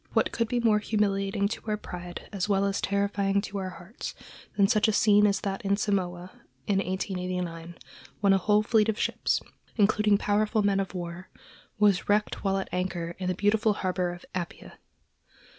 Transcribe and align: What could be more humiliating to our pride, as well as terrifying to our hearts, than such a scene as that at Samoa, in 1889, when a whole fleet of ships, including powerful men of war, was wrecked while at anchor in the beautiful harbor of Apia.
What 0.13 0.31
could 0.31 0.47
be 0.47 0.59
more 0.59 0.79
humiliating 0.79 1.47
to 1.49 1.61
our 1.67 1.77
pride, 1.77 2.27
as 2.33 2.49
well 2.49 2.65
as 2.65 2.81
terrifying 2.81 3.39
to 3.41 3.59
our 3.59 3.69
hearts, 3.69 4.15
than 4.57 4.67
such 4.67 4.87
a 4.87 4.91
scene 4.93 5.27
as 5.27 5.41
that 5.41 5.63
at 5.63 5.77
Samoa, 5.77 6.31
in 6.65 6.79
1889, 6.79 7.75
when 8.19 8.33
a 8.33 8.39
whole 8.39 8.63
fleet 8.63 8.89
of 8.89 8.97
ships, 8.97 9.41
including 9.75 10.17
powerful 10.17 10.63
men 10.63 10.79
of 10.79 10.95
war, 10.95 11.29
was 11.77 12.09
wrecked 12.09 12.43
while 12.43 12.57
at 12.57 12.69
anchor 12.71 13.15
in 13.19 13.27
the 13.27 13.35
beautiful 13.35 13.73
harbor 13.73 14.11
of 14.11 14.25
Apia. 14.33 14.79